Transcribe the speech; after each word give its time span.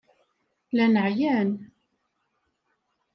Llan 0.69 0.95
ɛyan. 1.07 1.49